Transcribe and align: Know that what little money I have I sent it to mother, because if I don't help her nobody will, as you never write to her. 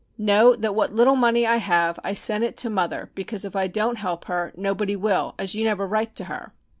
Know 0.17 0.55
that 0.55 0.73
what 0.73 0.91
little 0.95 1.15
money 1.15 1.45
I 1.45 1.57
have 1.57 1.99
I 2.03 2.15
sent 2.15 2.43
it 2.43 2.57
to 2.57 2.71
mother, 2.71 3.11
because 3.13 3.45
if 3.45 3.55
I 3.55 3.67
don't 3.67 3.99
help 3.99 4.25
her 4.25 4.51
nobody 4.55 4.95
will, 4.95 5.35
as 5.37 5.53
you 5.53 5.63
never 5.63 5.85
write 5.85 6.15
to 6.15 6.23
her. 6.23 6.55